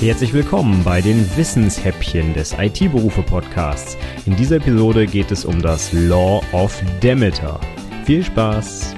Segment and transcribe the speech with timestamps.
[0.00, 3.98] Herzlich willkommen bei den Wissenshäppchen des IT-Berufe-Podcasts.
[4.24, 7.60] In dieser Episode geht es um das Law of Demeter.
[8.06, 8.94] Viel Spaß!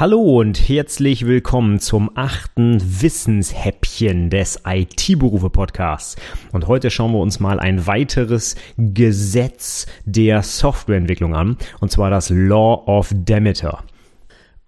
[0.00, 6.16] Hallo und herzlich willkommen zum achten Wissenshäppchen des IT-Berufe-Podcasts.
[6.52, 12.30] Und heute schauen wir uns mal ein weiteres Gesetz der Softwareentwicklung an, und zwar das
[12.30, 13.84] Law of Demeter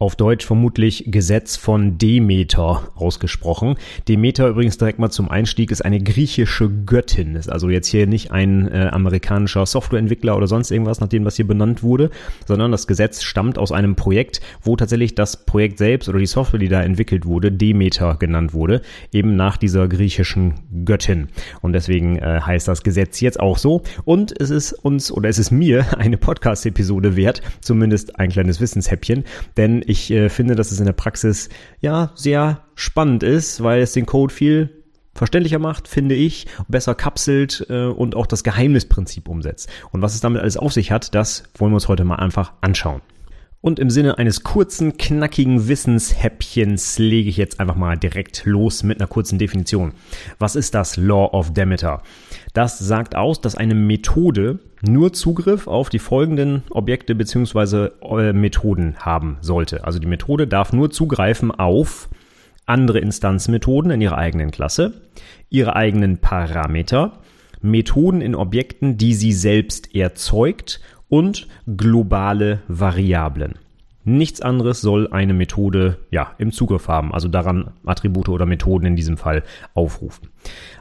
[0.05, 3.77] auf Deutsch vermutlich Gesetz von Demeter ausgesprochen.
[4.07, 7.37] Demeter übrigens direkt mal zum Einstieg ist eine griechische Göttin.
[7.37, 11.37] Ist also jetzt hier nicht ein äh, amerikanischer Softwareentwickler oder sonst irgendwas, nach dem was
[11.37, 12.11] hier benannt wurde,
[12.47, 16.61] sondern das Gesetz stammt aus einem Projekt, wo tatsächlich das Projekt selbst oder die Software,
[16.61, 20.53] die da entwickelt wurde, Demeter genannt wurde, eben nach dieser griechischen
[20.85, 21.29] Göttin.
[21.63, 23.83] Und deswegen äh, heißt das Gesetz jetzt auch so.
[24.05, 29.25] Und es ist uns oder es ist mir eine Podcast-Episode wert, zumindest ein kleines Wissenshäppchen,
[29.57, 31.49] denn ich ich äh, finde, dass es in der Praxis
[31.81, 34.83] ja sehr spannend ist, weil es den Code viel
[35.15, 39.71] verständlicher macht, finde ich, besser kapselt äh, und auch das Geheimnisprinzip umsetzt.
[39.93, 42.53] Und was es damit alles auf sich hat, das wollen wir uns heute mal einfach
[42.61, 43.01] anschauen.
[43.65, 49.01] Und im Sinne eines kurzen, knackigen Wissenshäppchens lege ich jetzt einfach mal direkt los mit
[49.01, 49.95] einer kurzen Definition.
[50.39, 52.03] Was ist das Law of Demeter?
[52.53, 57.89] Das sagt aus, dass eine Methode nur Zugriff auf die folgenden Objekte bzw.
[58.03, 59.85] Äh, Methoden haben sollte.
[59.85, 62.11] Also die Methode darf nur zugreifen auf
[62.67, 64.93] andere Instanzmethoden in ihrer eigenen Klasse,
[65.49, 67.21] ihre eigenen Parameter,
[67.63, 70.81] Methoden in Objekten, die sie selbst erzeugt
[71.15, 73.55] und globale Variablen.
[74.03, 78.97] Nichts anderes soll eine Methode ja im Zugriff haben, also daran Attribute oder Methoden in
[78.97, 80.31] diesem Fall aufrufen.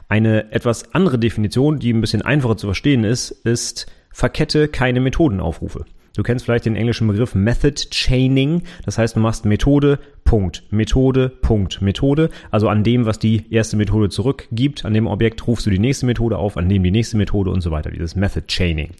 [0.08, 5.84] Eine etwas andere Definition, die ein bisschen einfacher zu verstehen ist, ist verkette keine Methodenaufrufe.
[6.16, 8.62] Du kennst vielleicht den englischen Begriff Method Chaining.
[8.84, 12.28] Das heißt, du machst Methode, Punkt, Methode, Punkt, Methode.
[12.50, 16.06] Also an dem, was die erste Methode zurückgibt, an dem Objekt rufst du die nächste
[16.06, 17.92] Methode auf, an dem die nächste Methode und so weiter.
[17.92, 18.90] Dieses Method Chaining.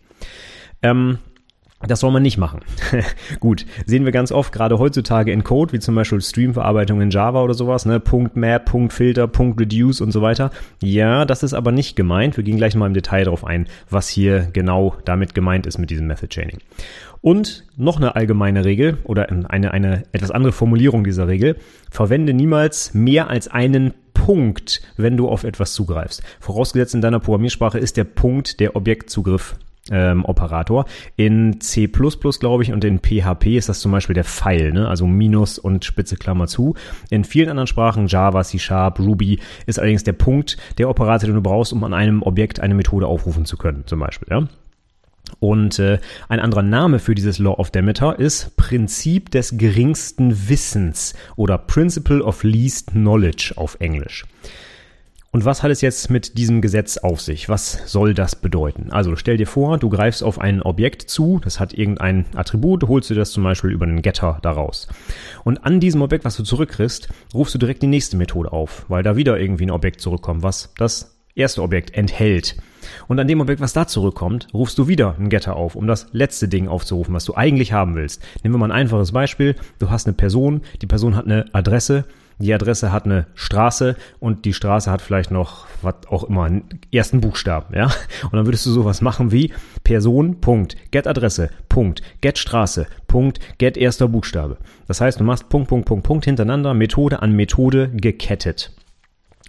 [0.85, 1.19] Ähm,
[1.87, 2.61] das soll man nicht machen.
[3.41, 7.43] Gut, sehen wir ganz oft, gerade heutzutage in Code, wie zum Beispiel Streamverarbeitung in Java
[7.43, 8.01] oder sowas, ne?
[8.01, 10.51] Punkt Map, Punkt Filter, Punkt Reduce und so weiter.
[10.83, 12.37] Ja, das ist aber nicht gemeint.
[12.37, 15.91] Wir gehen gleich mal im Detail darauf ein, was hier genau damit gemeint ist mit
[15.91, 16.59] diesem Method Chaining.
[17.21, 21.57] Und noch eine allgemeine Regel oder eine, eine etwas andere Formulierung dieser Regel.
[21.91, 26.23] Verwende niemals mehr als einen Punkt, wenn du auf etwas zugreifst.
[26.41, 29.57] Vorausgesetzt in deiner Programmiersprache ist der Punkt der Objektzugriff
[29.91, 30.87] ähm, Operator.
[31.17, 34.89] In C++, glaube ich, und in PHP ist das zum Beispiel der Pfeil, ne?
[34.89, 36.75] also Minus und Spitze Klammer zu.
[37.11, 41.37] In vielen anderen Sprachen, Java, C Sharp, Ruby, ist allerdings der Punkt der Operator, den
[41.37, 44.29] du brauchst, um an einem Objekt eine Methode aufrufen zu können, zum Beispiel.
[44.31, 44.49] Ja?
[45.41, 51.15] Und äh, ein anderer Name für dieses Law of Demeter ist Prinzip des geringsten Wissens
[51.37, 54.25] oder Principle of Least Knowledge auf Englisch.
[55.35, 57.49] Und was hat es jetzt mit diesem Gesetz auf sich?
[57.49, 58.93] Was soll das bedeuten?
[58.93, 63.11] Also stell dir vor, du greifst auf ein Objekt zu, das hat irgendein Attribut, holst
[63.11, 64.87] du das zum Beispiel über einen Getter daraus.
[65.43, 69.03] Und an diesem Objekt, was du zurückkriegst, rufst du direkt die nächste Methode auf, weil
[69.03, 72.57] da wieder irgendwie ein Objekt zurückkommt, was das erste Objekt enthält.
[73.09, 76.07] Und an dem Objekt, was da zurückkommt, rufst du wieder einen Getter auf, um das
[76.13, 78.23] letzte Ding aufzurufen, was du eigentlich haben willst.
[78.45, 79.57] Nehmen wir mal ein einfaches Beispiel.
[79.81, 82.05] Du hast eine Person, die Person hat eine Adresse,
[82.39, 86.81] die Adresse hat eine Straße und die Straße hat vielleicht noch, was auch immer, einen
[86.93, 87.85] ersten Buchstaben, ja.
[88.25, 89.53] Und dann würdest du sowas machen wie
[89.85, 94.59] Person, Punkt, get Adresse, Punkt, get Straße, Punkt, get erster Buchstabe.
[94.87, 98.73] Das heißt, du machst Punkt, Punkt, Punkt, Punkt hintereinander, Methode an Methode gekettet.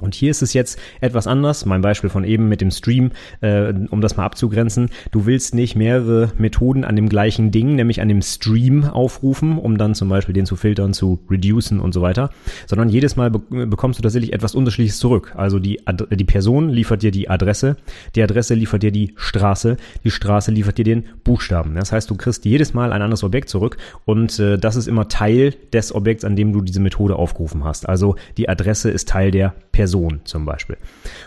[0.02, 1.66] Und hier ist es jetzt etwas anders.
[1.66, 4.90] Mein Beispiel von eben mit dem Stream, äh, um das mal abzugrenzen.
[5.12, 9.78] Du willst nicht mehrere Methoden an dem gleichen Ding, nämlich an dem Stream aufrufen, um
[9.78, 12.30] dann zum Beispiel den zu filtern, zu reducen und so weiter,
[12.68, 15.32] sondern jedes Mal be bekommst du tatsächlich etwas Unterschiedliches zurück.
[15.38, 17.78] Also die, Ad die Person liefert dir die Adresse,
[18.16, 21.74] die Adresse liefert dir die Straße, die Straße liefert dir den Buchstaben.
[21.76, 25.08] Das heißt, du kriegst jedes Mal ein anderes Objekt zurück und äh, das ist immer
[25.08, 27.88] Teil des Objekts, an dem du diese Methode aufgerufen hast.
[27.88, 29.85] Also die Adresse ist Teil der Person.
[29.86, 30.78] Person zum Beispiel.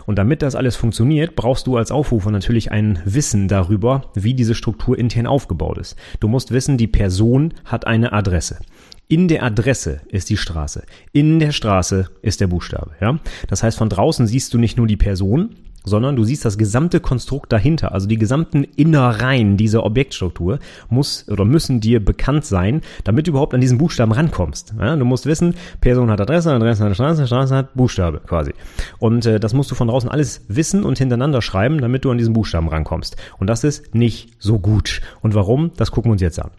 [0.04, 4.56] Und damit das alles funktioniert, brauchst du als Aufrufer natürlich ein Wissen darüber, wie diese
[4.56, 5.94] Struktur intern aufgebaut ist.
[6.18, 8.58] Du musst wissen, die Person hat eine Adresse.
[9.06, 10.82] In der Adresse ist die Straße.
[11.12, 12.90] In der Straße ist der Buchstabe.
[13.00, 13.20] Ja?
[13.46, 15.54] Das heißt, von draußen siehst du nicht nur die Person,
[15.88, 21.44] sondern du siehst das gesamte Konstrukt dahinter, also die gesamten Innereien dieser Objektstruktur muss oder
[21.44, 24.74] müssen dir bekannt sein, damit du überhaupt an diesen Buchstaben rankommst.
[24.78, 28.52] Ja, du musst wissen, Person hat Adresse, Adresse hat Straße, Straße hat Buchstabe quasi.
[28.98, 32.18] Und äh, das musst du von draußen alles wissen und hintereinander schreiben, damit du an
[32.18, 33.16] diesen Buchstaben rankommst.
[33.38, 35.00] Und das ist nicht so gut.
[35.22, 35.72] Und warum?
[35.76, 36.50] Das gucken wir uns jetzt an.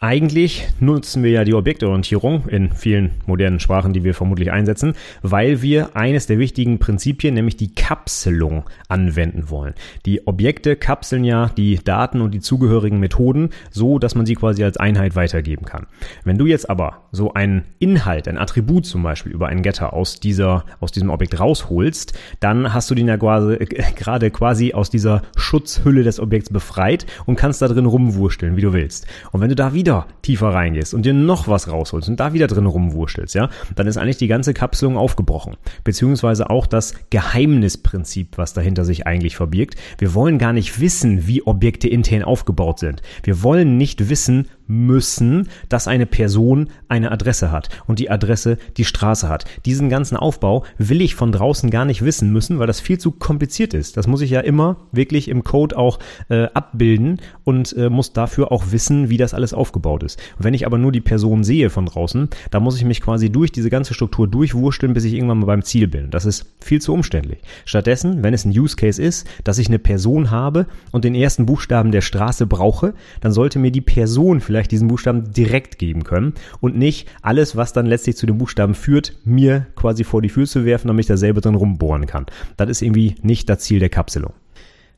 [0.00, 5.60] Eigentlich nutzen wir ja die Objektorientierung in vielen modernen Sprachen, die wir vermutlich einsetzen, weil
[5.60, 9.74] wir eines der wichtigen Prinzipien, nämlich die Kapselung, anwenden wollen.
[10.06, 14.62] Die Objekte kapseln ja die Daten und die zugehörigen Methoden so, dass man sie quasi
[14.62, 15.86] als Einheit weitergeben kann.
[16.22, 20.20] Wenn du jetzt aber so einen Inhalt, ein Attribut zum Beispiel über einen Getter aus
[20.20, 23.66] dieser, aus diesem Objekt rausholst, dann hast du den ja quasi, äh,
[23.96, 28.72] gerade quasi aus dieser Schutzhülle des Objekts befreit und kannst da drin rumwursteln, wie du
[28.72, 29.08] willst.
[29.32, 32.34] Und wenn du da wieder wieder tiefer reingehst und dir noch was rausholst und da
[32.34, 35.56] wieder drin rumwurschtelst, ja, dann ist eigentlich die ganze Kapselung aufgebrochen.
[35.82, 39.76] Beziehungsweise auch das Geheimnisprinzip, was dahinter sich eigentlich verbirgt.
[39.96, 43.00] Wir wollen gar nicht wissen, wie Objekte intern aufgebaut sind.
[43.22, 48.84] Wir wollen nicht wissen, müssen, dass eine Person eine Adresse hat und die Adresse die
[48.84, 49.44] Straße hat.
[49.64, 53.10] Diesen ganzen Aufbau will ich von draußen gar nicht wissen müssen, weil das viel zu
[53.10, 53.96] kompliziert ist.
[53.96, 55.98] Das muss ich ja immer wirklich im Code auch
[56.28, 60.20] äh, abbilden und äh, muss dafür auch wissen, wie das alles aufgebaut ist.
[60.36, 63.30] Und wenn ich aber nur die Person sehe von draußen, dann muss ich mich quasi
[63.30, 66.10] durch diese ganze Struktur durchwursteln, bis ich irgendwann mal beim Ziel bin.
[66.10, 67.38] Das ist viel zu umständlich.
[67.64, 71.46] Stattdessen, wenn es ein Use Case ist, dass ich eine Person habe und den ersten
[71.46, 76.02] Buchstaben der Straße brauche, dann sollte mir die Person vielleicht vielleicht diesen Buchstaben direkt geben
[76.02, 80.28] können und nicht alles, was dann letztlich zu dem Buchstaben führt, mir quasi vor die
[80.28, 82.26] Füße werfen, damit ich da selber drin rumbohren kann.
[82.56, 84.32] Das ist irgendwie nicht das Ziel der Kapselung.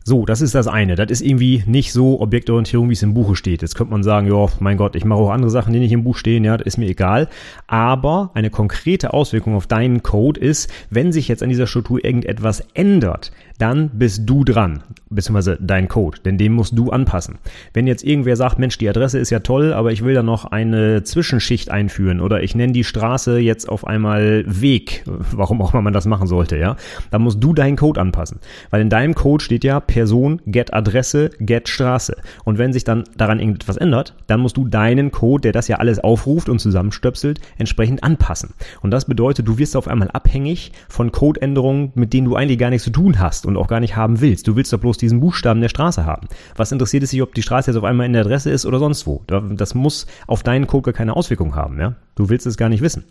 [0.03, 0.97] So, das ist das eine.
[0.97, 3.61] Das ist irgendwie nicht so Objektorientierung, wie es im Buche steht.
[3.61, 6.05] Jetzt könnte man sagen, ja, mein Gott, ich mache auch andere Sachen, die nicht im
[6.05, 7.29] Buch stehen, ja, das ist mir egal.
[7.67, 12.65] Aber eine konkrete Auswirkung auf deinen Code ist, wenn sich jetzt an dieser Struktur irgendetwas
[12.73, 13.31] ändert,
[13.61, 17.39] dann bist du dran, beziehungsweise dein Code, denn den musst du anpassen.
[17.75, 20.47] Wenn jetzt irgendwer sagt, Mensch, die Adresse ist ja toll, aber ich will da noch
[20.47, 25.83] eine Zwischenschicht einführen oder ich nenne die Straße jetzt auf einmal Weg, warum auch immer
[25.83, 26.77] man das machen sollte, ja,
[27.11, 28.41] dann musst du deinen Code anpassen.
[28.71, 32.17] Weil in deinem Code steht ja Person, get Adresse, get Straße.
[32.45, 35.77] Und wenn sich dann daran irgendetwas ändert, dann musst du deinen Code, der das ja
[35.77, 38.55] alles aufruft und zusammenstöpselt, entsprechend anpassen.
[38.81, 42.71] Und das bedeutet, du wirst auf einmal abhängig von Codeänderungen, mit denen du eigentlich gar
[42.71, 44.49] nichts zu tun hast und auch gar nicht haben willst.
[44.49, 46.29] Du willst doch bloß diesen Buchstaben der Straße haben.
[46.57, 48.79] Was interessiert es sich, ob die Straße jetzt auf einmal in der Adresse ist oder
[48.79, 49.23] sonst wo?
[49.27, 51.95] Das muss auf deinen Code gar keine Auswirkung haben, ja?
[52.15, 53.05] Du willst es gar nicht wissen.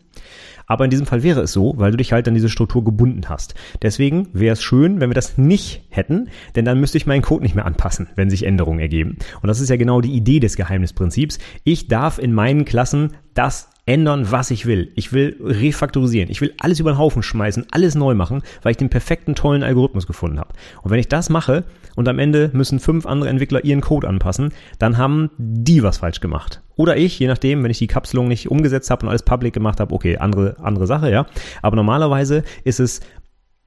[0.67, 3.27] Aber in diesem Fall wäre es so, weil du dich halt an diese Struktur gebunden
[3.27, 3.55] hast.
[3.81, 7.41] Deswegen wäre es schön, wenn wir das nicht hätten, denn dann müsste ich meinen Code
[7.41, 9.17] nicht mehr anpassen, wenn sich Änderungen ergeben.
[9.41, 11.39] Und das ist ja genau die Idee des Geheimnisprinzips.
[11.63, 14.91] Ich darf in meinen Klassen das ändern, was ich will.
[14.95, 16.29] Ich will refaktorisieren.
[16.29, 19.63] Ich will alles über den Haufen schmeißen, alles neu machen, weil ich den perfekten, tollen
[19.63, 20.53] Algorithmus gefunden habe.
[20.83, 21.63] Und wenn ich das mache
[21.95, 26.19] und am Ende müssen fünf andere Entwickler ihren Code anpassen, dann haben die was falsch
[26.19, 26.61] gemacht.
[26.75, 29.79] Oder ich, je nachdem, wenn ich die Kapselung nicht umgesetzt habe und alles public gemacht
[29.79, 31.25] habe, okay, andere, andere Sache, ja.
[31.63, 33.01] Aber normalerweise ist es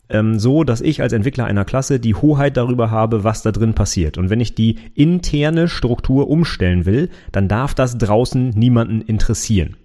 [0.09, 3.75] ähm, so, dass ich als Entwickler einer Klasse die Hoheit darüber habe, was da drin
[3.75, 4.19] passiert.
[4.19, 9.77] Und wenn ich die interne Struktur umstellen will, dann darf das draußen niemanden interessieren.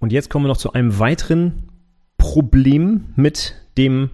[0.00, 1.68] Und jetzt kommen wir noch zu einem weiteren
[2.16, 4.10] Problem mit dem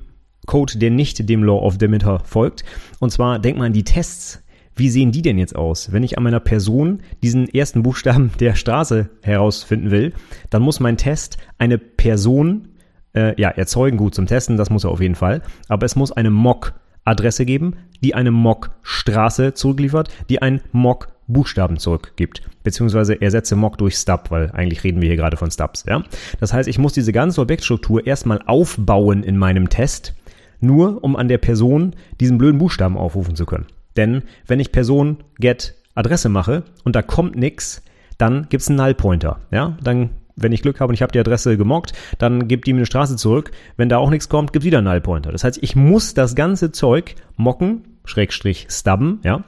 [0.47, 2.65] Code, der nicht dem Law of Demeter folgt.
[2.99, 4.43] Und zwar denk mal an die Tests.
[4.75, 5.93] Wie sehen die denn jetzt aus?
[5.93, 10.13] Wenn ich an meiner Person diesen ersten Buchstaben der Straße herausfinden will,
[10.51, 12.69] dann muss mein Test eine Person
[13.15, 15.41] äh, ja, erzeugen, gut zum Testen, das muss er auf jeden Fall.
[15.69, 22.43] Aber es muss eine Mock-Adresse geben, die eine Mock-Straße zurückliefert, die ein Mock Buchstaben zurückgibt.
[22.63, 25.85] Beziehungsweise ersetze Mock durch Stub, weil eigentlich reden wir hier gerade von Stubs.
[25.89, 26.03] Ja?
[26.41, 30.15] Das heißt, ich muss diese ganze Objektstruktur erstmal aufbauen in meinem Test,
[30.61, 33.67] nur um an der Person diesen blöden Buchstaben aufrufen zu können.
[33.97, 37.83] Denn wenn ich Person get Adresse mache und da kommt nichts,
[38.19, 39.41] dann gibt's einen Null-Pointer.
[39.51, 39.77] Ja?
[39.83, 42.81] Dann wenn ich Glück habe und ich habe die Adresse gemockt, dann gibt die mir
[42.81, 43.51] eine Straße zurück.
[43.77, 45.33] Wenn da auch nichts kommt, gibt wieder einen Null-Pointer.
[45.33, 49.45] Das heißt, ich muss das ganze Zeug mocken, Schrägstrich stubben, ja,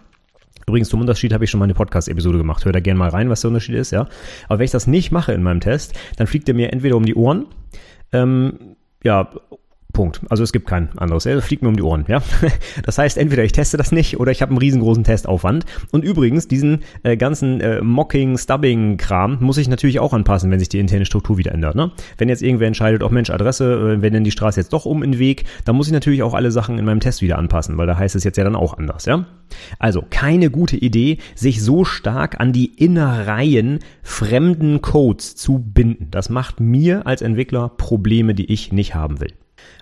[0.68, 2.64] Übrigens, zum Unterschied habe ich schon mal eine Podcast-Episode gemacht.
[2.64, 4.08] Hör da gerne mal rein, was der Unterschied ist, ja.
[4.48, 7.04] Aber wenn ich das nicht mache in meinem Test, dann fliegt er mir entweder um
[7.04, 7.46] die Ohren,
[8.12, 9.30] ähm, ja,
[9.98, 10.20] Punkt.
[10.28, 11.26] Also es gibt kein anderes.
[11.26, 12.22] Er fliegt mir um die Ohren, ja.
[12.84, 15.64] Das heißt, entweder ich teste das nicht oder ich habe einen riesengroßen Testaufwand.
[15.90, 20.68] Und übrigens, diesen äh, ganzen äh, Mocking, Stubbing-Kram muss ich natürlich auch anpassen, wenn sich
[20.68, 21.74] die interne Struktur wieder ändert.
[21.74, 21.90] Ne?
[22.16, 25.02] Wenn jetzt irgendwer entscheidet, oh Mensch, Adresse, äh, wenn denn die Straße jetzt doch um
[25.02, 27.76] in den Weg, dann muss ich natürlich auch alle Sachen in meinem Test wieder anpassen,
[27.76, 29.26] weil da heißt es jetzt ja dann auch anders, ja.
[29.80, 36.06] Also keine gute Idee, sich so stark an die Innereien fremden Codes zu binden.
[36.12, 39.32] Das macht mir als Entwickler Probleme, die ich nicht haben will.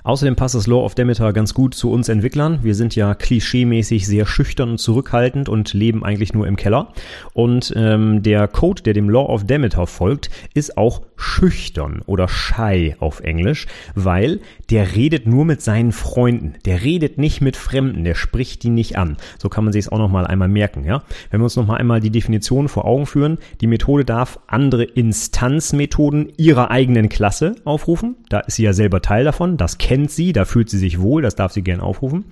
[0.04, 2.60] Außerdem passt das Law of Demeter ganz gut zu uns Entwicklern.
[2.62, 6.92] Wir sind ja klischeemäßig sehr schüchtern und zurückhaltend und leben eigentlich nur im Keller.
[7.32, 12.94] Und ähm, der Code, der dem Law of Demeter folgt, ist auch schüchtern oder shy
[13.00, 14.40] auf Englisch, weil
[14.70, 16.54] der redet nur mit seinen Freunden.
[16.64, 19.16] Der redet nicht mit Fremden, der spricht die nicht an.
[19.38, 20.84] So kann man sich es auch nochmal einmal merken.
[20.84, 21.02] Ja?
[21.30, 26.32] Wenn wir uns nochmal einmal die Definition vor Augen führen, die Methode darf andere Instanzmethoden
[26.36, 28.16] ihrer eigenen Klasse aufrufen.
[28.28, 31.22] Da ist sie ja selber Teil davon, das kennt sie, da fühlt sie sich wohl,
[31.22, 32.24] das darf sie gern aufrufen.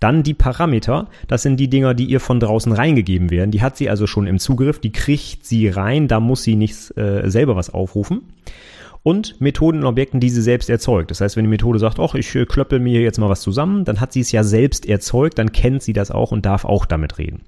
[0.00, 3.50] Dann die Parameter, das sind die Dinger, die ihr von draußen reingegeben werden.
[3.50, 6.96] Die hat sie also schon im Zugriff, die kriegt sie rein, da muss sie nicht
[6.96, 8.22] äh, selber was aufrufen
[9.06, 11.12] und Methoden und Objekten, die sie selbst erzeugt.
[11.12, 13.84] Das heißt, wenn die Methode sagt, ach, ich äh, klöppel mir jetzt mal was zusammen,
[13.84, 16.84] dann hat sie es ja selbst erzeugt, dann kennt sie das auch und darf auch
[16.86, 17.42] damit reden.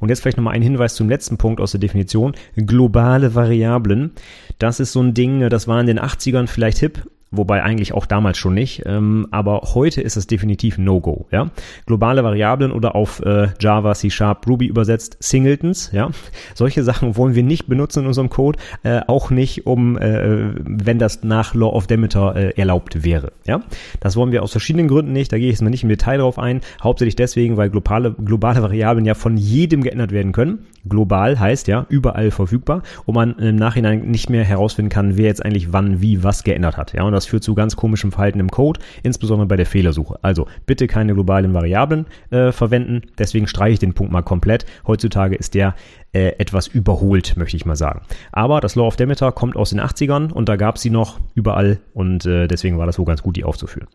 [0.00, 2.32] Und jetzt vielleicht nochmal ein Hinweis zum letzten Punkt aus der Definition.
[2.56, 4.12] Globale Variablen.
[4.58, 8.06] Das ist so ein Ding, das war in den 80ern vielleicht hip, wobei eigentlich auch
[8.06, 11.26] damals schon nicht, ähm, aber heute ist es definitiv No-Go.
[11.32, 11.50] Ja?
[11.86, 15.90] Globale Variablen oder auf äh, Java, C Sharp, Ruby übersetzt Singletons.
[15.92, 16.10] Ja?
[16.54, 20.98] Solche Sachen wollen wir nicht benutzen in unserem Code, äh, auch nicht, um, äh, wenn
[20.98, 23.32] das nach Law of Demeter äh, erlaubt wäre.
[23.46, 23.62] Ja?
[24.00, 26.18] Das wollen wir aus verschiedenen Gründen nicht, da gehe ich jetzt mal nicht im Detail
[26.18, 30.66] drauf ein, hauptsächlich deswegen, weil globale, globale Variablen ja von jedem geändert werden können.
[30.88, 35.44] Global heißt ja überall verfügbar und man im Nachhinein nicht mehr herausfinden kann, wer jetzt
[35.44, 36.92] eigentlich wann, wie, was geändert hat.
[36.92, 40.18] Ja, und das führt zu ganz komischem Verhalten im Code, insbesondere bei der Fehlersuche.
[40.22, 43.02] Also bitte keine globalen Variablen äh, verwenden.
[43.18, 44.66] Deswegen streiche ich den Punkt mal komplett.
[44.86, 45.74] Heutzutage ist der
[46.12, 48.02] äh, etwas überholt, möchte ich mal sagen.
[48.32, 51.20] Aber das Law of Demeter kommt aus den 80ern und da gab es sie noch
[51.34, 53.88] überall und äh, deswegen war das wohl ganz gut, die aufzuführen.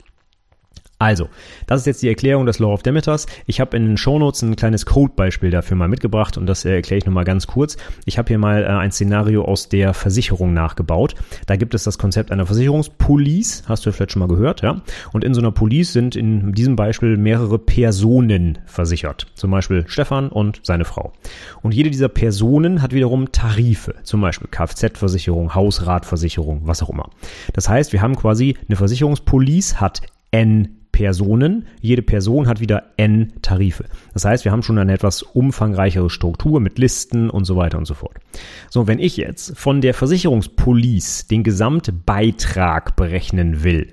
[1.00, 1.30] Also,
[1.68, 3.28] das ist jetzt die Erklärung des Law of Demeters.
[3.46, 6.98] Ich habe in den Shownotes ein kleines Codebeispiel dafür mal mitgebracht und das äh, erkläre
[6.98, 7.78] ich nochmal ganz kurz.
[8.06, 11.14] Ich habe hier mal äh, ein Szenario aus der Versicherung nachgebaut.
[11.46, 14.82] Da gibt es das Konzept einer Versicherungspolice, hast du vielleicht schon mal gehört, ja?
[15.14, 19.28] Und in so einer Police sind in diesem Beispiel mehrere Personen versichert.
[19.36, 21.14] Zum Beispiel Stefan und seine Frau.
[21.62, 23.94] Und jede dieser Personen hat wiederum Tarife.
[24.02, 27.12] Zum Beispiel Kfz-Versicherung, Hausratversicherung, was auch immer.
[27.54, 30.02] Das heißt, wir haben quasi eine Versicherungspolice hat
[30.32, 31.68] N Personen.
[31.80, 33.86] Jede Person hat wieder n Tarife.
[34.16, 37.86] Das heißt, wir haben schon eine etwas umfangreichere Struktur mit Listen und so weiter und
[37.86, 38.16] so fort.
[38.72, 43.90] So, wenn ich jetzt von der Versicherungspolice den Gesamtbeitrag berechnen will,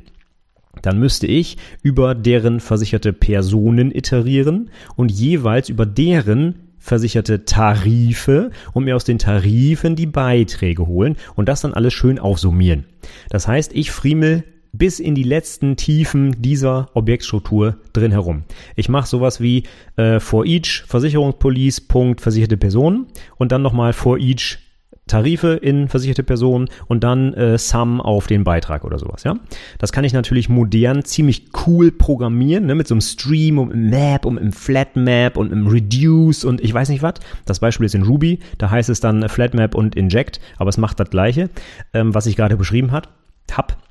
[0.80, 8.84] dann müsste ich über deren versicherte Personen iterieren und jeweils über deren versicherte Tarife und
[8.84, 12.86] mir aus den Tarifen die Beiträge holen und das dann alles schön aufsummieren.
[13.28, 14.44] Das heißt, ich friemel
[14.78, 18.42] bis in die letzten Tiefen dieser Objektstruktur drin herum.
[18.76, 19.64] Ich mache sowas wie
[19.96, 24.58] äh, for each Versicherungspolice Punkt versicherte Personen und dann nochmal for each
[25.06, 29.36] Tarife in versicherte Personen und dann äh, Sum auf den Beitrag oder sowas, ja.
[29.78, 33.90] Das kann ich natürlich modern ziemlich cool programmieren, ne, mit so einem Stream und einem
[33.90, 37.14] Map und einem Flat Map und einem Reduce und ich weiß nicht was.
[37.44, 40.78] Das Beispiel ist in Ruby, da heißt es dann Flat Map und Inject, aber es
[40.78, 41.50] macht das gleiche,
[41.92, 43.10] ähm, was ich gerade beschrieben hat,
[43.52, 43.83] hab.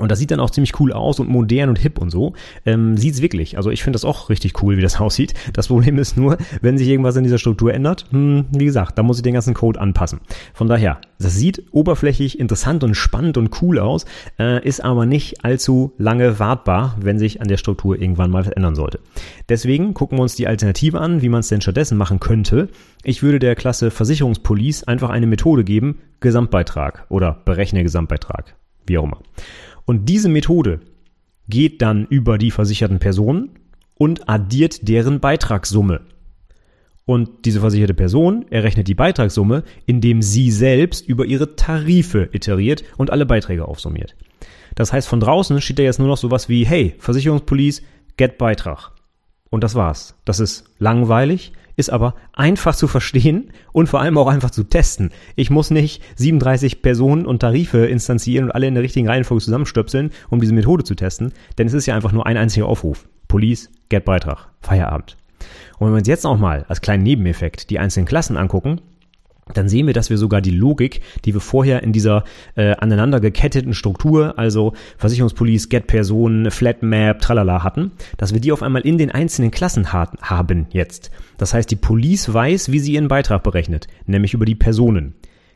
[0.00, 2.32] Und das sieht dann auch ziemlich cool aus und modern und hip und so.
[2.64, 3.58] Ähm, sieht's wirklich.
[3.58, 5.34] Also ich finde das auch richtig cool, wie das aussieht.
[5.52, 9.02] Das Problem ist nur, wenn sich irgendwas in dieser Struktur ändert, hm, wie gesagt, da
[9.02, 10.20] muss ich den ganzen Code anpassen.
[10.54, 14.06] Von daher, das sieht oberflächlich interessant und spannend und cool aus,
[14.38, 18.52] äh, ist aber nicht allzu lange wartbar, wenn sich an der Struktur irgendwann mal was
[18.52, 19.00] ändern sollte.
[19.48, 22.68] Deswegen gucken wir uns die Alternative an, wie man es denn stattdessen machen könnte.
[23.04, 29.04] Ich würde der Klasse Versicherungspolice einfach eine Methode geben, Gesamtbeitrag oder berechne Gesamtbeitrag, wie auch
[29.04, 29.18] immer.
[29.84, 30.80] Und diese Methode
[31.48, 33.50] geht dann über die versicherten Personen
[33.96, 36.00] und addiert deren Beitragssumme.
[37.04, 43.10] Und diese versicherte Person errechnet die Beitragssumme, indem sie selbst über ihre Tarife iteriert und
[43.10, 44.14] alle Beiträge aufsummiert.
[44.76, 47.82] Das heißt, von draußen steht da jetzt nur noch sowas wie, hey, Versicherungspolice,
[48.16, 48.92] get Beitrag.
[49.50, 50.14] Und das war's.
[50.24, 55.10] Das ist langweilig, ist aber einfach zu verstehen und vor allem auch einfach zu testen.
[55.34, 60.12] Ich muss nicht 37 Personen und Tarife instanzieren und alle in der richtigen Reihenfolge zusammenstöpseln,
[60.28, 63.08] um diese Methode zu testen, denn es ist ja einfach nur ein einziger Aufruf.
[63.26, 65.16] Police, get Beitrag, Feierabend.
[65.78, 68.80] Und wenn wir uns jetzt auch mal als kleinen Nebeneffekt die einzelnen Klassen angucken,
[69.54, 73.20] dann sehen wir, dass wir sogar die Logik, die wir vorher in dieser äh, aneinander
[73.20, 79.10] geketteten Struktur, also Versicherungspolice, Get-Personen, Flatmap, tralala hatten, dass wir die auf einmal in den
[79.10, 81.10] einzelnen Klassen ha haben jetzt.
[81.38, 85.14] Das heißt, die Police weiß, wie sie ihren Beitrag berechnet, nämlich über die Personen.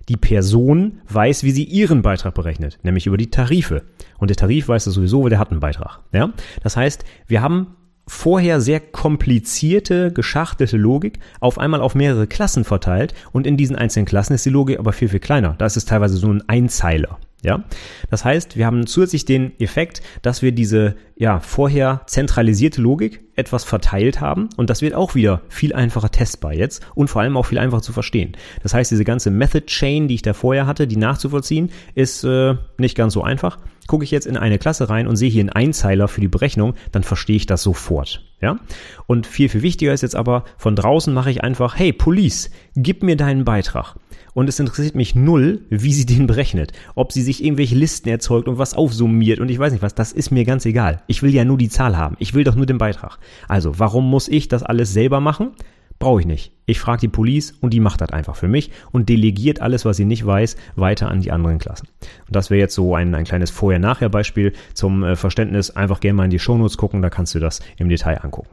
[0.08, 3.82] Die Person weiß, wie sie ihren Beitrag berechnet, nämlich über die Tarife.
[4.18, 6.00] Und der Tarif weiß das sowieso, weil der hat einen Beitrag.
[6.12, 6.32] Ja?
[6.62, 7.68] Das heißt, wir haben
[8.06, 14.06] vorher sehr komplizierte, geschachtelte Logik auf einmal auf mehrere Klassen verteilt und in diesen einzelnen
[14.06, 15.54] Klassen ist die Logik aber viel, viel kleiner.
[15.58, 17.18] Da ist es teilweise so ein Einzeiler.
[17.42, 17.62] Ja,
[18.10, 23.64] das heißt, wir haben zusätzlich den Effekt, dass wir diese ja vorher zentralisierte Logik etwas
[23.64, 27.46] verteilt haben und das wird auch wieder viel einfacher testbar jetzt und vor allem auch
[27.46, 28.36] viel einfacher zu verstehen.
[28.62, 32.54] Das heißt, diese ganze Method Chain, die ich da vorher hatte, die nachzuvollziehen, ist äh,
[32.78, 33.58] nicht ganz so einfach.
[33.86, 36.74] Gucke ich jetzt in eine Klasse rein und sehe hier einen Einzeiler für die Berechnung,
[36.90, 38.24] dann verstehe ich das sofort.
[38.40, 38.58] Ja?
[39.06, 43.02] Und viel, viel wichtiger ist jetzt aber, von draußen mache ich einfach, hey, Police, gib
[43.02, 43.96] mir deinen Beitrag
[44.34, 46.72] und es interessiert mich null, wie sie den berechnet.
[46.94, 50.12] Ob sie sich irgendwelche Listen erzeugt und was aufsummiert und ich weiß nicht was, das
[50.12, 51.02] ist mir ganz egal.
[51.06, 52.16] Ich will ja nur die Zahl haben.
[52.18, 53.18] Ich will doch nur den Beitrag.
[53.48, 55.52] Also, warum muss ich das alles selber machen?
[55.98, 56.52] Brauche ich nicht.
[56.66, 59.96] Ich frage die Police und die macht das einfach für mich und delegiert alles, was
[59.96, 61.88] sie nicht weiß, weiter an die anderen Klassen.
[62.26, 65.70] Und das wäre jetzt so ein, ein kleines Vorher-Nachher-Beispiel zum äh, Verständnis.
[65.70, 68.50] Einfach gerne mal in die Shownotes gucken, da kannst du das im Detail angucken.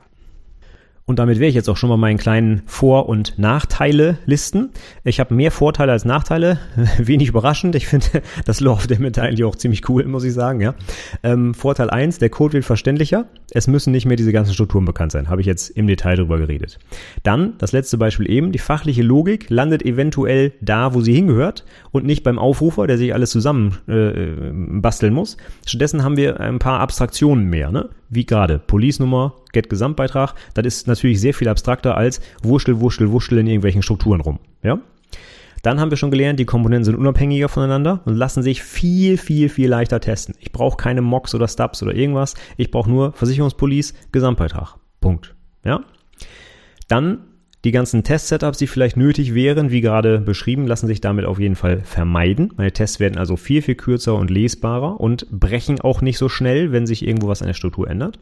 [1.11, 4.69] Und damit wäre ich jetzt auch schon mal meinen kleinen Vor- und Nachteile listen.
[5.03, 6.57] Ich habe mehr Vorteile als Nachteile.
[6.99, 7.75] Wenig überraschend.
[7.75, 8.07] Ich finde
[8.45, 10.61] das of Damage eigentlich auch ziemlich cool, muss ich sagen.
[10.61, 10.73] Ja.
[11.21, 13.25] Ähm, Vorteil eins: der Code wird verständlicher.
[13.51, 15.27] Es müssen nicht mehr diese ganzen Strukturen bekannt sein.
[15.27, 16.79] Habe ich jetzt im Detail drüber geredet.
[17.23, 22.05] Dann, das letzte Beispiel eben, die fachliche Logik landet eventuell da, wo sie hingehört und
[22.05, 25.35] nicht beim Aufrufer, der sich alles zusammen äh, basteln muss.
[25.65, 27.69] Stattdessen haben wir ein paar Abstraktionen mehr.
[27.69, 27.89] Ne?
[28.11, 33.47] wie gerade Police-Nummer, Get-Gesamtbeitrag, das ist natürlich sehr viel abstrakter als Wurschtel, Wurschtel, Wurschtel in
[33.47, 34.39] irgendwelchen Strukturen rum.
[34.63, 34.79] Ja?
[35.61, 39.47] Dann haben wir schon gelernt, die Komponenten sind unabhängiger voneinander und lassen sich viel, viel,
[39.49, 40.35] viel leichter testen.
[40.39, 42.33] Ich brauche keine Mocks oder Stubs oder irgendwas.
[42.57, 44.75] Ich brauche nur Versicherungspolice, Gesamtbeitrag.
[44.99, 45.35] Punkt.
[45.63, 45.81] Ja?
[46.87, 47.19] Dann
[47.63, 51.55] die ganzen Test-Setups, die vielleicht nötig wären, wie gerade beschrieben, lassen sich damit auf jeden
[51.55, 52.51] Fall vermeiden.
[52.57, 56.71] Meine Tests werden also viel, viel kürzer und lesbarer und brechen auch nicht so schnell,
[56.71, 58.17] wenn sich irgendwo was an der Struktur ändert.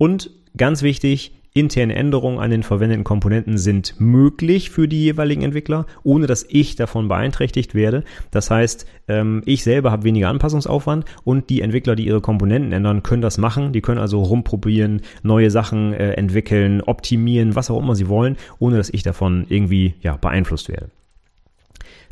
[0.00, 5.84] Und ganz wichtig, Interne Änderungen an den verwendeten Komponenten sind möglich für die jeweiligen Entwickler,
[6.02, 8.04] ohne dass ich davon beeinträchtigt werde.
[8.30, 13.02] Das heißt, ähm, ich selber habe weniger Anpassungsaufwand und die Entwickler, die ihre Komponenten ändern,
[13.02, 13.74] können das machen.
[13.74, 18.78] Die können also rumprobieren, neue Sachen äh, entwickeln, optimieren, was auch immer sie wollen, ohne
[18.78, 20.88] dass ich davon irgendwie ja, beeinflusst werde.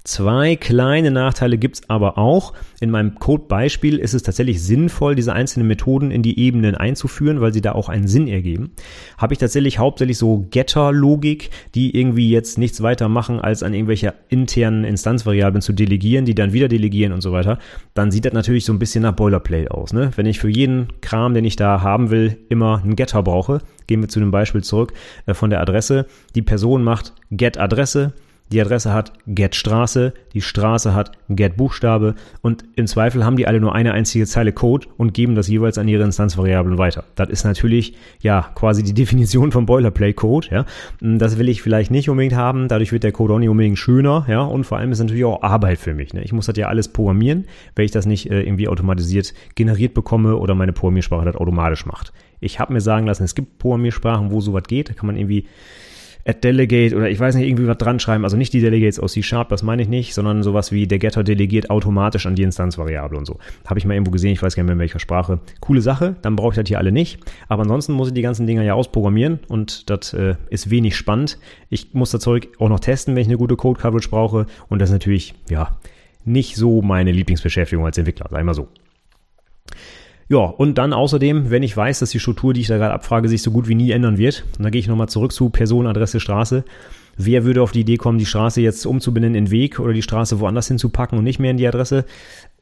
[0.04, 2.54] Zwei kleine Nachteile gibt's aber auch.
[2.80, 7.52] In meinem Code-Beispiel ist es tatsächlich sinnvoll, diese einzelnen Methoden in die Ebenen einzuführen, weil
[7.52, 8.70] sie da auch einen Sinn ergeben.
[9.18, 14.14] Habe ich tatsächlich hauptsächlich so Getter-Logik, die irgendwie jetzt nichts weiter machen, als an irgendwelche
[14.28, 17.58] internen Instanzvariablen zu delegieren, die dann wieder delegieren und so weiter,
[17.94, 19.92] dann sieht das natürlich so ein bisschen nach Boilerplate aus.
[19.92, 20.10] Ne?
[20.16, 24.00] Wenn ich für jeden Kram, den ich da haben will, immer einen Getter brauche, gehen
[24.00, 24.92] wir zu dem Beispiel zurück
[25.26, 26.06] äh, von der Adresse.
[26.34, 28.12] Die Person macht Get Adresse,
[28.50, 33.46] die Adresse hat Get Straße, die Straße hat Get Buchstabe und im Zweifel haben die
[33.46, 37.04] alle nur eine einzige Zeile Code und geben das jeweils an ihre Instanzvariablen weiter.
[37.14, 40.48] Das ist natürlich ja quasi die Definition vom Boilerplate Code.
[40.50, 40.64] Ja,
[41.00, 42.68] das will ich vielleicht nicht unbedingt haben.
[42.68, 44.24] Dadurch wird der Code auch nicht unbedingt schöner.
[44.28, 46.14] Ja, und vor allem ist natürlich auch Arbeit für mich.
[46.14, 46.22] Ne?
[46.22, 50.36] Ich muss das ja alles programmieren, wenn ich das nicht äh, irgendwie automatisiert generiert bekomme
[50.36, 52.12] oder meine Programmiersprache das automatisch macht.
[52.40, 54.88] Ich habe mir sagen lassen, es gibt Programmiersprachen, wo sowas geht.
[54.88, 55.46] Da kann man irgendwie
[56.28, 58.24] at delegate oder ich weiß nicht, irgendwie was dran schreiben.
[58.24, 61.24] Also nicht die Delegates aus C-Sharp, das meine ich nicht, sondern sowas wie der Getter
[61.24, 63.38] delegiert automatisch an die Instanzvariable und so.
[63.66, 65.40] Habe ich mal irgendwo gesehen, ich weiß gar nicht mehr in welcher Sprache.
[65.60, 67.18] Coole Sache, dann brauche ich das hier alle nicht.
[67.48, 71.38] Aber ansonsten muss ich die ganzen Dinger ja ausprogrammieren und das äh, ist wenig spannend.
[71.70, 74.90] Ich muss das Zeug auch noch testen, wenn ich eine gute Code-Coverage brauche und das
[74.90, 75.78] ist natürlich, ja,
[76.26, 78.68] nicht so meine Lieblingsbeschäftigung als Entwickler, ich mal so.
[80.28, 83.28] Ja, und dann außerdem, wenn ich weiß, dass die Struktur, die ich da gerade abfrage,
[83.28, 85.86] sich so gut wie nie ändern wird, und dann gehe ich nochmal zurück zu Person,
[85.86, 86.64] Adresse, Straße.
[87.16, 90.38] Wer würde auf die Idee kommen, die Straße jetzt umzubenennen in Weg oder die Straße
[90.38, 92.04] woanders hinzupacken und nicht mehr in die Adresse?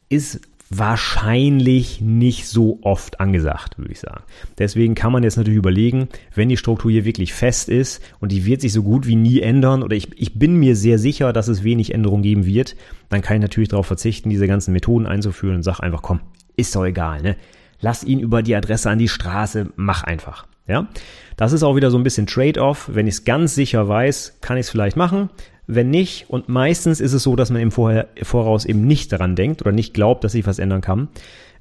[0.08, 4.22] Ist wahrscheinlich nicht so oft angesagt, würde ich sagen.
[4.58, 8.46] Deswegen kann man jetzt natürlich überlegen, wenn die Struktur hier wirklich fest ist und die
[8.46, 11.46] wird sich so gut wie nie ändern oder ich, ich bin mir sehr sicher, dass
[11.48, 12.74] es wenig Änderungen geben wird,
[13.10, 16.20] dann kann ich natürlich darauf verzichten, diese ganzen Methoden einzuführen und sage einfach, komm,
[16.56, 17.36] ist doch egal, ne?
[17.80, 20.46] lass ihn über die Adresse an die Straße, mach einfach.
[20.68, 20.88] Ja,
[21.36, 22.90] das ist auch wieder so ein bisschen Trade-off.
[22.92, 25.30] Wenn ich es ganz sicher weiß, kann ich es vielleicht machen.
[25.68, 29.36] Wenn nicht, und meistens ist es so, dass man im Vorher, Voraus eben nicht daran
[29.36, 31.08] denkt oder nicht glaubt, dass sich was ändern kann,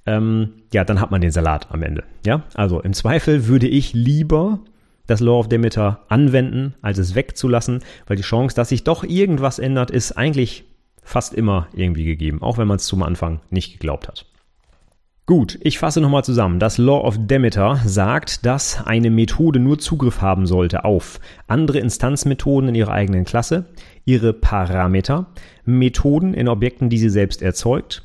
[0.08, 2.04] ähm, ja, dann hat man den Salat am Ende.
[2.26, 4.60] Ja, also im Zweifel würde ich lieber
[5.08, 9.60] das Law of Demeter anwenden, als es wegzulassen, weil die Chance, dass sich doch irgendwas
[9.60, 10.66] ändert, ist eigentlich
[11.04, 14.26] fast immer irgendwie gegeben, auch wenn man es zum Anfang nicht geglaubt hat.
[15.28, 16.60] Gut, ich fasse nochmal zusammen.
[16.60, 22.70] Das Law of Demeter sagt, dass eine Methode nur Zugriff haben sollte auf andere Instanzmethoden
[22.70, 23.66] in ihrer eigenen Klasse,
[24.06, 25.26] ihre Parameter,
[25.66, 28.04] Methoden in Objekten, die sie selbst erzeugt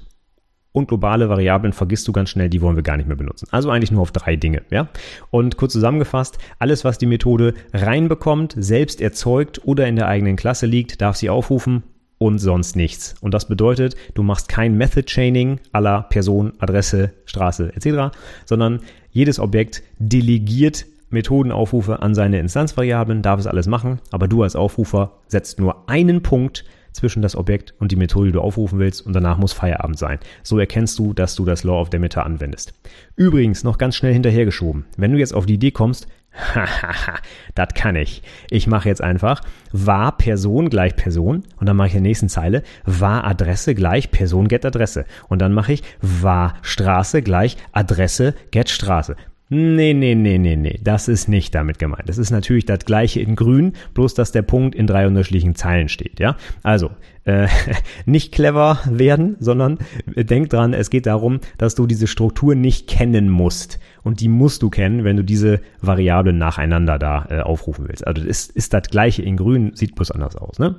[0.73, 3.49] und globale Variablen vergisst du ganz schnell, die wollen wir gar nicht mehr benutzen.
[3.51, 4.89] Also eigentlich nur auf drei Dinge, ja?
[5.31, 10.65] Und kurz zusammengefasst, alles was die Methode reinbekommt, selbst erzeugt oder in der eigenen Klasse
[10.65, 11.83] liegt, darf sie aufrufen
[12.21, 13.15] und sonst nichts.
[13.23, 18.81] Und das bedeutet, du machst kein Method Chaining aller Person, Adresse, Straße etc., sondern
[19.11, 25.19] jedes Objekt delegiert Methodenaufrufe an seine Instanzvariablen, darf es alles machen, aber du als Aufrufer
[25.27, 29.15] setzt nur einen Punkt zwischen das Objekt und die Methode, die du aufrufen willst und
[29.15, 30.19] danach muss Feierabend sein.
[30.43, 32.75] So erkennst du, dass du das Law of Demeter anwendest.
[33.17, 34.85] Übrigens, noch ganz schnell hinterhergeschoben.
[34.97, 37.19] Wenn du jetzt auf die Idee kommst, hahaha,
[37.55, 38.23] das kann ich.
[38.51, 39.41] Ich mache jetzt einfach
[39.73, 44.11] war Person gleich Person und dann mache ich in der nächsten Zeile war Adresse gleich
[44.11, 49.17] Person get Adresse und dann mache ich war Straße gleich Adresse get Straße.
[49.53, 52.09] Nee, nee, nee, nee, nee, das ist nicht damit gemeint.
[52.09, 55.89] Das ist natürlich das gleiche in grün, bloß dass der Punkt in drei unterschiedlichen Zeilen
[55.89, 56.37] steht, ja?
[56.63, 56.93] Also,
[57.25, 57.49] äh,
[58.07, 63.29] nicht clever werden, sondern denk dran, es geht darum, dass du diese Struktur nicht kennen
[63.29, 63.81] musst.
[64.05, 68.07] Und die musst du kennen, wenn du diese Variablen nacheinander da äh, aufrufen willst.
[68.07, 70.77] Also, ist, ist das gleiche in grün, sieht bloß anders aus, ne?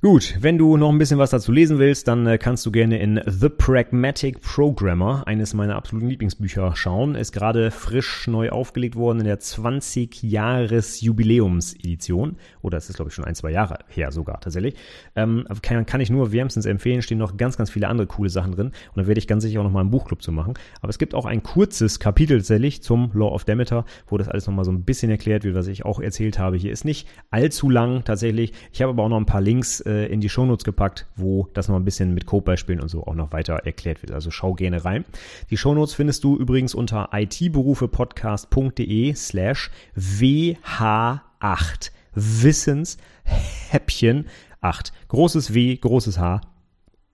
[0.00, 3.00] Gut, wenn du noch ein bisschen was dazu lesen willst, dann äh, kannst du gerne
[3.00, 7.16] in The Pragmatic Programmer, eines meiner absoluten Lieblingsbücher, schauen.
[7.16, 12.36] Ist gerade frisch neu aufgelegt worden in der 20-Jahres-Jubiläums-Edition.
[12.62, 14.76] Oder es ist, glaube ich, schon ein, zwei Jahre her sogar tatsächlich.
[15.16, 18.52] Ähm, kann, kann ich nur wärmstens empfehlen, stehen noch ganz, ganz viele andere coole Sachen
[18.52, 18.68] drin.
[18.68, 20.54] Und da werde ich ganz sicher auch nochmal einen Buchclub zu machen.
[20.80, 24.46] Aber es gibt auch ein kurzes Kapitel tatsächlich zum Law of Demeter, wo das alles
[24.46, 26.56] nochmal so ein bisschen erklärt wird, was ich auch erzählt habe.
[26.56, 28.52] Hier ist nicht allzu lang tatsächlich.
[28.72, 31.68] Ich habe aber auch noch ein paar Links äh, in die Shownotes gepackt, wo das
[31.68, 34.12] noch ein bisschen mit Codebeispielen und so auch noch weiter erklärt wird.
[34.12, 35.04] Also schau gerne rein.
[35.50, 44.26] Die Shownotes findest du übrigens unter itberufepodcast.de slash WH8 Wissenshäppchen
[44.60, 44.92] 8.
[45.08, 46.42] Großes W, großes H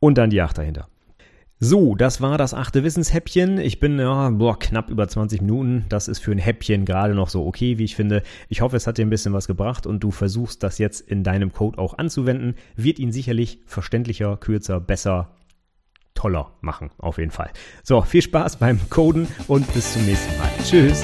[0.01, 0.89] und dann die 8 dahinter.
[1.67, 3.57] So, das war das achte Wissenshäppchen.
[3.57, 5.87] Ich bin ja, boah, knapp über 20 Minuten.
[5.89, 8.23] Das ist für ein Häppchen gerade noch so okay, wie ich finde.
[8.51, 11.25] Ich hoffe, es hat dir ein bisschen was gebracht und du versuchst das jetzt in
[11.25, 12.57] deinem Code auch anzuwenden.
[12.77, 15.31] Wird ihn sicherlich verständlicher, kürzer, besser,
[16.13, 16.91] toller machen.
[16.99, 17.51] Auf jeden Fall.
[17.83, 20.51] So, viel Spaß beim Coden und bis zum nächsten Mal.
[20.63, 21.03] Tschüss.